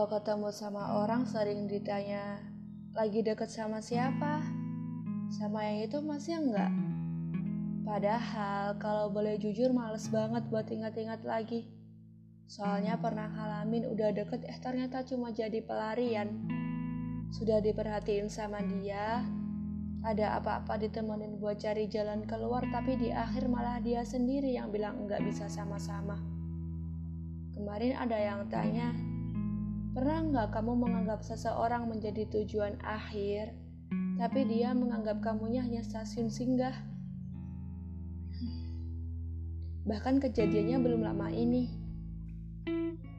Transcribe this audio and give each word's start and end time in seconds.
Kalau 0.00 0.16
ketemu 0.16 0.48
sama 0.48 0.96
orang 0.96 1.28
sering 1.28 1.68
ditanya, 1.68 2.40
lagi 2.96 3.20
deket 3.20 3.52
sama 3.52 3.84
siapa? 3.84 4.40
Sama 5.28 5.60
yang 5.68 5.92
itu 5.92 6.00
masih 6.00 6.40
enggak? 6.40 6.72
Padahal 7.84 8.80
kalau 8.80 9.12
boleh 9.12 9.36
jujur 9.36 9.76
males 9.76 10.08
banget 10.08 10.48
buat 10.48 10.64
ingat-ingat 10.72 11.20
lagi. 11.20 11.68
Soalnya 12.48 12.96
pernah 12.96 13.28
ngalamin 13.28 13.92
udah 13.92 14.16
deket 14.16 14.40
eh 14.48 14.56
ternyata 14.56 15.04
cuma 15.04 15.36
jadi 15.36 15.60
pelarian. 15.60 16.48
Sudah 17.36 17.60
diperhatiin 17.60 18.32
sama 18.32 18.64
dia, 18.64 19.20
ada 20.00 20.40
apa-apa 20.40 20.80
ditemenin 20.80 21.36
buat 21.36 21.60
cari 21.60 21.92
jalan 21.92 22.24
keluar 22.24 22.64
tapi 22.72 22.96
di 22.96 23.12
akhir 23.12 23.52
malah 23.52 23.76
dia 23.84 24.00
sendiri 24.00 24.56
yang 24.56 24.72
bilang 24.72 24.96
enggak 25.04 25.20
bisa 25.28 25.44
sama-sama. 25.52 26.16
Kemarin 27.52 28.00
ada 28.00 28.16
yang 28.16 28.48
tanya, 28.48 29.09
pernah 29.90 30.22
nggak 30.22 30.54
kamu 30.54 30.72
menganggap 30.86 31.26
seseorang 31.26 31.90
menjadi 31.90 32.22
tujuan 32.30 32.78
akhir, 32.86 33.50
tapi 34.22 34.46
dia 34.46 34.70
menganggap 34.70 35.18
kamunya 35.18 35.66
hanya 35.66 35.82
stasiun 35.82 36.30
singgah? 36.30 36.74
Bahkan 39.90 40.22
kejadiannya 40.22 40.78
belum 40.78 41.02
lama 41.02 41.34
ini. 41.34 41.74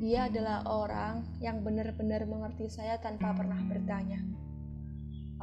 Dia 0.00 0.32
adalah 0.32 0.64
orang 0.64 1.36
yang 1.44 1.60
benar-benar 1.60 2.24
mengerti 2.24 2.72
saya 2.72 2.96
tanpa 2.96 3.36
pernah 3.36 3.60
bertanya. 3.68 4.24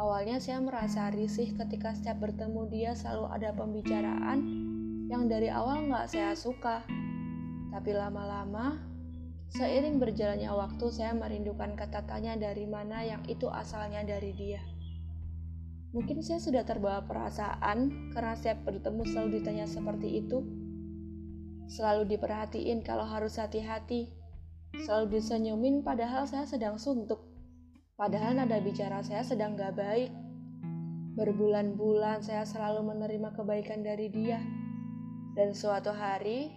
Awalnya 0.01 0.41
saya 0.41 0.57
merasa 0.57 1.13
risih 1.13 1.53
ketika 1.53 1.93
setiap 1.93 2.17
bertemu 2.25 2.65
dia 2.73 2.91
selalu 2.97 3.29
ada 3.29 3.49
pembicaraan 3.53 4.39
yang 5.05 5.29
dari 5.29 5.53
awal 5.53 5.85
nggak 5.85 6.09
saya 6.09 6.33
suka. 6.33 6.81
Tapi 7.69 7.91
lama-lama, 7.93 8.90
seiring 9.51 9.99
berjalannya 9.99 10.47
waktu 10.51 10.85
saya 10.91 11.11
merindukan 11.11 11.75
kata 11.75 12.07
tanya 12.07 12.39
dari 12.39 12.63
mana 12.67 13.03
yang 13.03 13.23
itu 13.27 13.51
asalnya 13.51 14.03
dari 14.07 14.31
dia. 14.31 14.63
Mungkin 15.91 16.23
saya 16.23 16.39
sudah 16.39 16.63
terbawa 16.63 17.03
perasaan 17.03 18.11
karena 18.15 18.33
setiap 18.39 18.63
bertemu 18.63 19.03
selalu 19.03 19.29
ditanya 19.43 19.67
seperti 19.67 20.23
itu. 20.23 20.39
Selalu 21.67 22.15
diperhatiin 22.15 22.79
kalau 22.83 23.03
harus 23.03 23.35
hati-hati 23.35 24.21
Selalu 24.79 25.19
disenyumin 25.19 25.83
padahal 25.83 26.23
saya 26.23 26.47
sedang 26.47 26.79
suntuk. 26.79 27.27
Padahal 27.99 28.39
nada 28.39 28.55
bicara 28.63 29.03
saya 29.03 29.19
sedang 29.19 29.59
gak 29.59 29.75
baik. 29.75 30.07
Berbulan-bulan 31.19 32.23
saya 32.23 32.47
selalu 32.47 32.95
menerima 32.95 33.35
kebaikan 33.35 33.83
dari 33.83 34.07
dia. 34.07 34.39
Dan 35.35 35.51
suatu 35.51 35.91
hari, 35.91 36.47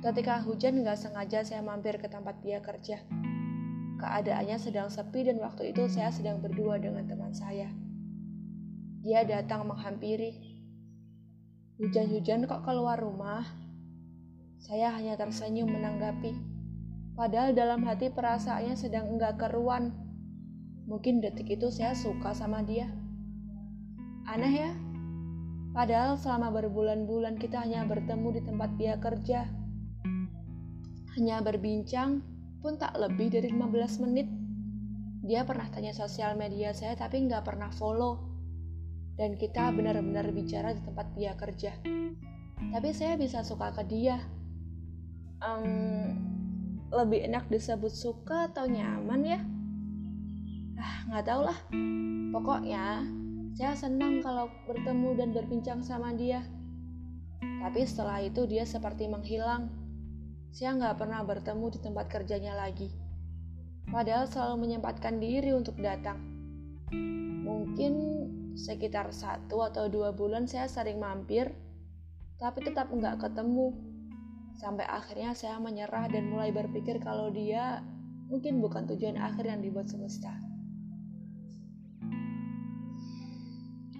ketika 0.00 0.40
hujan 0.40 0.80
gak 0.80 0.96
sengaja 0.96 1.44
saya 1.44 1.60
mampir 1.60 2.00
ke 2.00 2.08
tempat 2.08 2.40
dia 2.40 2.64
kerja. 2.64 3.04
Keadaannya 4.00 4.56
sedang 4.56 4.88
sepi 4.88 5.28
dan 5.28 5.38
waktu 5.44 5.76
itu 5.76 5.84
saya 5.92 6.08
sedang 6.08 6.40
berdua 6.40 6.80
dengan 6.80 7.04
teman 7.04 7.36
saya. 7.36 7.68
Dia 9.04 9.26
datang 9.28 9.68
menghampiri. 9.68 10.58
Hujan-hujan 11.82 12.46
kok 12.46 12.62
keluar 12.62 12.96
rumah? 12.96 13.42
Saya 14.62 14.94
hanya 14.94 15.18
tersenyum 15.18 15.70
menanggapi. 15.70 16.34
Padahal 17.18 17.52
dalam 17.52 17.84
hati 17.84 18.08
perasaannya 18.08 18.78
sedang 18.78 19.10
enggak 19.10 19.36
keruan. 19.36 19.90
Mungkin 20.86 21.22
detik 21.22 21.50
itu 21.58 21.68
saya 21.68 21.92
suka 21.92 22.32
sama 22.32 22.64
dia. 22.64 22.90
Aneh 24.26 24.54
ya? 24.54 24.70
Padahal 25.74 26.14
selama 26.14 26.52
berbulan-bulan 26.62 27.42
kita 27.42 27.62
hanya 27.62 27.86
bertemu 27.86 28.28
di 28.38 28.40
tempat 28.46 28.70
dia 28.78 28.94
kerja. 28.98 29.61
Hanya 31.18 31.44
berbincang 31.44 32.24
pun 32.62 32.78
tak 32.80 32.96
lebih 32.96 33.28
dari 33.28 33.52
15 33.52 34.04
menit. 34.06 34.28
Dia 35.22 35.44
pernah 35.44 35.68
tanya 35.68 35.92
sosial 35.92 36.34
media 36.38 36.72
saya 36.72 36.96
tapi 36.96 37.20
nggak 37.26 37.44
pernah 37.44 37.68
follow. 37.74 38.30
Dan 39.18 39.36
kita 39.36 39.68
benar-benar 39.76 40.32
bicara 40.32 40.72
di 40.72 40.80
tempat 40.80 41.06
dia 41.12 41.36
kerja. 41.36 41.76
Tapi 42.72 42.88
saya 42.96 43.20
bisa 43.20 43.44
suka 43.44 43.74
ke 43.76 43.84
dia. 43.84 44.16
Um, 45.42 46.16
lebih 46.92 47.24
enak 47.28 47.48
disebut 47.48 47.92
suka 47.92 48.52
atau 48.52 48.68
nyaman 48.68 49.20
ya? 49.24 49.40
Ah, 50.80 50.96
nggak 51.12 51.24
tau 51.28 51.42
lah. 51.44 51.58
Pokoknya 52.32 53.04
saya 53.52 53.76
senang 53.76 54.24
kalau 54.24 54.48
bertemu 54.64 55.10
dan 55.18 55.28
berbincang 55.36 55.80
sama 55.84 56.16
dia. 56.16 56.40
Tapi 57.42 57.84
setelah 57.84 58.24
itu 58.24 58.48
dia 58.48 58.64
seperti 58.64 59.06
menghilang. 59.12 59.81
Saya 60.52 60.76
nggak 60.76 61.00
pernah 61.00 61.24
bertemu 61.24 61.66
di 61.72 61.78
tempat 61.80 62.12
kerjanya 62.12 62.52
lagi. 62.52 62.92
Padahal 63.88 64.28
selalu 64.28 64.68
menyempatkan 64.68 65.16
diri 65.16 65.56
untuk 65.56 65.80
datang. 65.80 66.20
Mungkin 67.40 67.92
sekitar 68.52 69.16
satu 69.16 69.64
atau 69.64 69.88
dua 69.88 70.12
bulan 70.12 70.44
saya 70.44 70.68
sering 70.68 71.00
mampir, 71.00 71.56
tapi 72.36 72.68
tetap 72.68 72.92
nggak 72.92 73.24
ketemu. 73.24 73.72
Sampai 74.60 74.84
akhirnya 74.84 75.32
saya 75.32 75.56
menyerah 75.56 76.12
dan 76.12 76.28
mulai 76.28 76.52
berpikir 76.52 77.00
kalau 77.00 77.32
dia 77.32 77.80
mungkin 78.28 78.60
bukan 78.60 78.84
tujuan 78.92 79.16
akhir 79.16 79.48
yang 79.48 79.64
dibuat 79.64 79.88
semesta. 79.88 80.36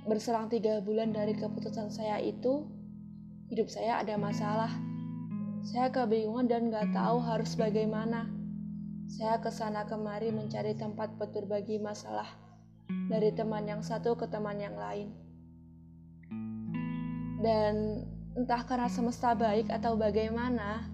Berselang 0.04 0.52
tiga 0.52 0.84
bulan 0.84 1.16
dari 1.16 1.32
keputusan 1.32 1.88
saya 1.88 2.20
itu, 2.20 2.68
hidup 3.48 3.72
saya 3.72 4.04
ada 4.04 4.20
masalah. 4.20 4.91
Saya 5.62 5.94
kebingungan 5.94 6.50
dan 6.50 6.62
gak 6.74 6.90
tahu 6.90 7.22
harus 7.22 7.54
bagaimana. 7.54 8.26
Saya 9.06 9.38
ke 9.38 9.50
sana 9.54 9.86
kemari 9.86 10.34
mencari 10.34 10.74
tempat 10.74 11.14
buat 11.16 11.34
bagi 11.46 11.78
masalah 11.78 12.26
dari 13.08 13.30
teman 13.30 13.66
yang 13.66 13.82
satu 13.82 14.18
ke 14.18 14.26
teman 14.26 14.58
yang 14.58 14.74
lain. 14.74 15.14
Dan 17.42 18.02
Entah 18.32 18.64
karena 18.64 18.88
semesta 18.88 19.36
baik 19.36 19.68
atau 19.68 19.92
bagaimana, 19.92 20.88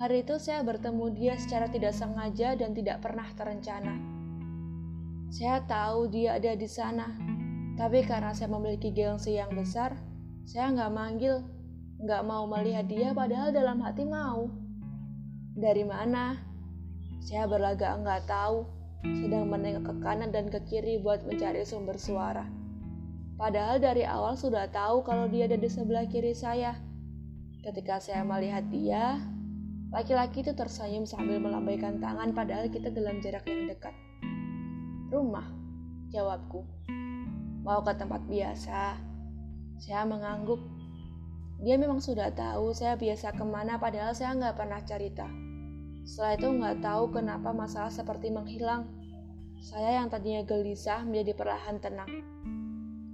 hari 0.00 0.24
itu 0.24 0.40
saya 0.40 0.64
bertemu 0.64 1.12
dia 1.12 1.36
secara 1.36 1.68
tidak 1.68 1.92
sengaja 1.92 2.56
dan 2.56 2.72
tidak 2.72 3.04
pernah 3.04 3.28
terencana. 3.36 3.92
Saya 5.28 5.60
tahu 5.68 6.08
dia 6.08 6.40
ada 6.40 6.56
di 6.56 6.64
sana, 6.64 7.12
tapi 7.76 8.08
karena 8.08 8.32
saya 8.32 8.48
memiliki 8.56 8.88
gengsi 8.88 9.36
yang 9.36 9.52
besar, 9.52 9.92
saya 10.48 10.72
nggak 10.72 10.92
manggil, 10.96 11.44
nggak 12.02 12.22
mau 12.26 12.50
melihat 12.50 12.90
dia 12.90 13.14
padahal 13.14 13.54
dalam 13.54 13.78
hati 13.78 14.02
mau. 14.02 14.50
Dari 15.54 15.86
mana? 15.86 16.34
Saya 17.22 17.46
berlagak 17.46 18.02
nggak 18.02 18.26
tahu, 18.26 18.66
sedang 19.06 19.46
menengok 19.46 19.86
ke 19.86 19.94
kanan 20.02 20.34
dan 20.34 20.50
ke 20.50 20.58
kiri 20.66 20.98
buat 20.98 21.22
mencari 21.22 21.62
sumber 21.62 21.94
suara. 21.94 22.42
Padahal 23.38 23.78
dari 23.78 24.02
awal 24.02 24.34
sudah 24.34 24.66
tahu 24.74 25.06
kalau 25.06 25.30
dia 25.30 25.46
ada 25.46 25.54
di 25.54 25.70
sebelah 25.70 26.10
kiri 26.10 26.34
saya. 26.34 26.74
Ketika 27.62 28.02
saya 28.02 28.26
melihat 28.26 28.66
dia, 28.74 29.22
laki-laki 29.94 30.42
itu 30.42 30.50
tersenyum 30.58 31.06
sambil 31.06 31.38
melambaikan 31.38 32.02
tangan 32.02 32.34
padahal 32.34 32.66
kita 32.66 32.90
dalam 32.90 33.22
jarak 33.22 33.46
yang 33.46 33.70
dekat. 33.70 33.94
Rumah, 35.14 35.46
jawabku. 36.10 36.66
Mau 37.62 37.78
ke 37.86 37.94
tempat 37.94 38.26
biasa. 38.26 38.98
Saya 39.78 40.02
mengangguk. 40.02 40.81
Dia 41.62 41.78
memang 41.78 42.02
sudah 42.02 42.34
tahu 42.34 42.74
saya 42.74 42.98
biasa 42.98 43.38
ke 43.38 43.44
mana 43.46 43.78
padahal 43.78 44.10
saya 44.18 44.34
nggak 44.34 44.58
pernah 44.58 44.82
cerita. 44.82 45.30
Setelah 46.02 46.34
itu 46.34 46.48
nggak 46.58 46.76
tahu 46.82 47.14
kenapa 47.14 47.54
masalah 47.54 47.94
seperti 47.94 48.34
menghilang. 48.34 48.90
Saya 49.62 50.02
yang 50.02 50.10
tadinya 50.10 50.42
gelisah 50.42 51.06
menjadi 51.06 51.38
perlahan 51.38 51.78
tenang. 51.78 52.10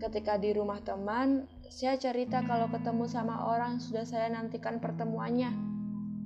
Ketika 0.00 0.40
di 0.40 0.56
rumah 0.56 0.80
teman, 0.80 1.44
saya 1.68 2.00
cerita 2.00 2.40
kalau 2.40 2.72
ketemu 2.72 3.04
sama 3.04 3.52
orang 3.52 3.84
sudah 3.84 4.08
saya 4.08 4.32
nantikan 4.32 4.80
pertemuannya. 4.80 5.52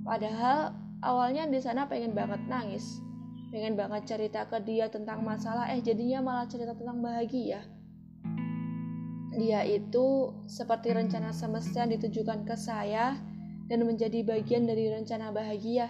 Padahal 0.07 0.71
awalnya 1.03 1.43
di 1.51 1.59
sana 1.59 1.91
pengen 1.91 2.15
banget 2.15 2.39
nangis, 2.47 3.03
pengen 3.51 3.75
banget 3.75 4.07
cerita 4.07 4.47
ke 4.47 4.63
dia 4.63 4.87
tentang 4.87 5.27
masalah, 5.27 5.67
eh 5.75 5.83
jadinya 5.83 6.23
malah 6.23 6.47
cerita 6.47 6.71
tentang 6.71 7.03
bahagia. 7.03 7.67
Dia 9.33 9.65
itu 9.65 10.29
seperti 10.45 10.93
rencana 10.93 11.33
semesta 11.33 11.83
yang 11.85 11.97
ditujukan 11.97 12.45
ke 12.45 12.53
saya 12.53 13.17
dan 13.65 13.79
menjadi 13.83 14.21
bagian 14.21 14.69
dari 14.69 14.93
rencana 14.93 15.33
bahagia. 15.33 15.89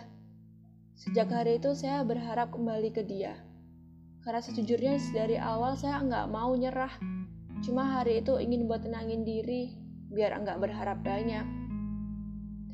Sejak 0.95 1.27
hari 1.33 1.59
itu 1.59 1.75
saya 1.75 2.05
berharap 2.07 2.53
kembali 2.55 2.89
ke 2.95 3.03
dia. 3.03 3.35
Karena 4.23 4.39
sejujurnya 4.39 4.95
dari 5.11 5.35
awal 5.35 5.75
saya 5.75 5.99
nggak 5.99 6.31
mau 6.31 6.55
nyerah 6.55 6.95
Cuma 7.63 7.87
hari 7.87 8.19
itu 8.19 8.35
ingin 8.35 8.67
buat 8.67 8.83
tenangin 8.83 9.23
diri, 9.23 9.71
biar 10.11 10.35
enggak 10.35 10.59
berharap 10.59 10.99
banyak. 10.99 11.47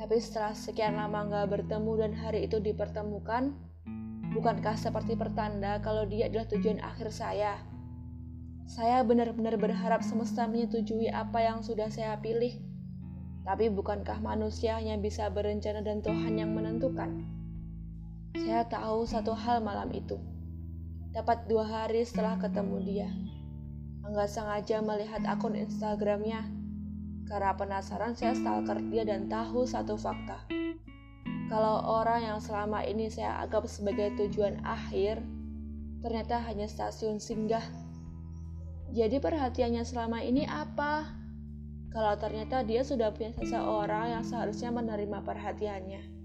Tapi 0.01 0.17
setelah 0.17 0.57
sekian 0.57 0.97
lama 0.97 1.29
enggak 1.29 1.45
bertemu 1.53 1.91
dan 2.01 2.11
hari 2.17 2.49
itu 2.49 2.57
dipertemukan, 2.57 3.53
bukankah 4.33 4.73
seperti 4.73 5.13
pertanda 5.13 5.77
kalau 5.85 6.09
dia 6.09 6.25
adalah 6.25 6.49
tujuan 6.49 6.81
akhir 6.81 7.13
saya? 7.13 7.61
Saya 8.69 9.01
benar-benar 9.01 9.57
berharap 9.57 10.05
semesta 10.05 10.45
menyetujui 10.45 11.09
apa 11.09 11.41
yang 11.41 11.65
sudah 11.65 11.89
saya 11.89 12.21
pilih. 12.21 12.53
Tapi 13.41 13.65
bukankah 13.73 14.21
manusia 14.21 14.77
hanya 14.77 14.93
bisa 15.01 15.25
berencana 15.33 15.81
dan 15.81 16.05
Tuhan 16.05 16.37
yang 16.37 16.53
menentukan? 16.53 17.25
Saya 18.37 18.69
tahu 18.69 19.09
satu 19.09 19.33
hal 19.33 19.65
malam 19.65 19.89
itu 19.89 20.21
Tepat 21.09 21.49
dua 21.49 21.65
hari 21.65 22.05
setelah 22.05 22.37
ketemu 22.37 22.77
dia. 22.85 23.09
Enggak 24.05 24.29
sengaja 24.29 24.77
melihat 24.85 25.25
akun 25.25 25.57
Instagramnya. 25.57 26.45
Karena 27.25 27.57
penasaran 27.57 28.13
saya 28.13 28.37
stalker 28.37 28.77
dia 28.93 29.01
dan 29.01 29.25
tahu 29.25 29.65
satu 29.65 29.97
fakta. 29.97 30.45
Kalau 31.49 31.81
orang 31.81 32.21
yang 32.21 32.37
selama 32.37 32.85
ini 32.85 33.09
saya 33.09 33.41
anggap 33.41 33.65
sebagai 33.65 34.13
tujuan 34.21 34.61
akhir, 34.61 35.25
ternyata 36.05 36.37
hanya 36.45 36.69
stasiun 36.69 37.17
singgah. 37.17 37.65
Jadi 38.89 39.21
perhatiannya 39.21 39.85
selama 39.85 40.25
ini 40.25 40.49
apa? 40.49 41.05
Kalau 41.89 42.13
ternyata 42.21 42.61
dia 42.61 42.85
sudah 42.85 43.09
punya 43.13 43.33
seseorang 43.37 44.13
yang 44.17 44.23
seharusnya 44.25 44.69
menerima 44.69 45.25
perhatiannya. 45.25 46.18